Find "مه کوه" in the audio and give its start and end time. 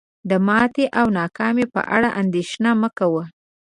2.81-3.23